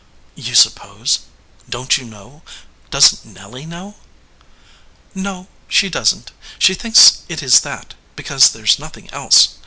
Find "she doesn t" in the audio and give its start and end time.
5.67-6.33